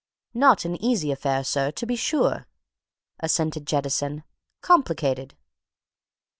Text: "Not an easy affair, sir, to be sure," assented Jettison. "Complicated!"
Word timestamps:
"Not 0.33 0.65
an 0.65 0.83
easy 0.83 1.11
affair, 1.11 1.43
sir, 1.43 1.69
to 1.73 1.85
be 1.85 1.95
sure," 1.95 2.47
assented 3.19 3.67
Jettison. 3.67 4.23
"Complicated!" 4.61 5.35